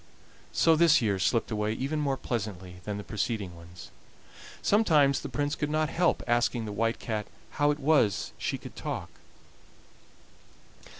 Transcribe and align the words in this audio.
So 0.51 0.75
this 0.75 0.99
year 0.99 1.19
slipped 1.19 1.51
away 1.51 1.73
even 1.73 1.99
more 1.99 2.17
pleasantly 2.17 2.77
than 2.85 2.97
the 2.97 3.03
preceding 3.03 3.55
ones. 3.55 3.91
Sometimes 4.63 5.19
the 5.21 5.29
Prince 5.29 5.53
could 5.53 5.69
not 5.69 5.89
help 5.89 6.23
asking 6.25 6.65
the 6.65 6.71
White 6.71 6.97
Cat 6.97 7.27
how 7.51 7.69
it 7.69 7.77
was 7.77 8.31
she 8.39 8.57
could 8.57 8.75
talk. 8.75 9.11